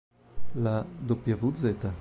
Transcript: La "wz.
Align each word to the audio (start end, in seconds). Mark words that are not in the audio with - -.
La 0.53 0.83
"wz. 1.05 1.75